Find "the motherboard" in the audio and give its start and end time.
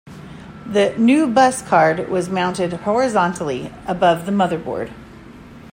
4.25-4.91